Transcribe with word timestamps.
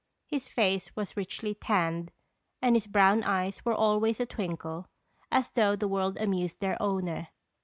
His 0.25 0.47
face 0.47 0.89
was 0.95 1.15
richly 1.15 1.53
tanned 1.53 2.11
and 2.59 2.75
his 2.75 2.87
brown 2.87 3.21
eyes 3.23 3.63
were 3.63 3.75
always 3.75 4.19
a 4.19 4.25
twinkle, 4.25 4.87
as 5.31 5.51
though 5.51 5.75
the 5.75 5.87
world 5.87 6.17
amused 6.17 6.59
their 6.59 6.81
owner. 6.81 7.27